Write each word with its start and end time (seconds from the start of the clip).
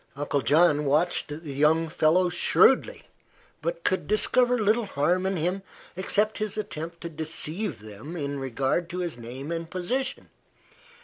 Uncle 0.15 0.41
John 0.41 0.85
watched 0.85 1.27
the 1.27 1.53
young 1.53 1.87
fellow 1.87 2.29
shrewdly, 2.29 3.03
but 3.61 3.83
could 3.83 4.07
discover 4.07 4.57
little 4.57 4.87
harm 4.87 5.27
in 5.27 5.37
him 5.37 5.61
except 5.95 6.39
his 6.39 6.57
attempt 6.57 7.01
to 7.01 7.07
deceive 7.09 7.81
them 7.81 8.17
in 8.17 8.39
regard 8.39 8.89
to 8.89 8.97
his 8.97 9.15
name 9.15 9.51
and 9.51 9.69
position. 9.69 10.29